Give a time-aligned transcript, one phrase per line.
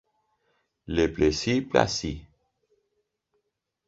[0.87, 2.25] Le Plessis-Placy